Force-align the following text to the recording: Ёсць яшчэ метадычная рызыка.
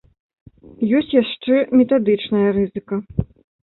Ёсць 1.01 1.13
яшчэ 1.21 1.53
метадычная 1.77 2.47
рызыка. 2.61 3.05